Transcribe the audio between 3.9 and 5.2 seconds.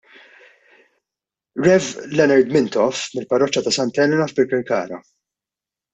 Elena f'Birkirkara.